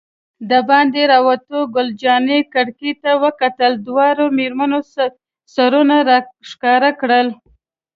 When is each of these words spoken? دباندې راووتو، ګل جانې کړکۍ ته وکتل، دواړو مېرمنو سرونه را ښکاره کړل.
دباندې 0.51 1.03
راووتو، 1.11 1.59
ګل 1.75 1.89
جانې 2.01 2.39
کړکۍ 2.53 2.93
ته 3.03 3.11
وکتل، 3.23 3.71
دواړو 3.87 4.25
مېرمنو 4.37 4.79
سرونه 5.53 5.97
را 6.07 6.17
ښکاره 6.49 6.91
کړل. 7.01 7.27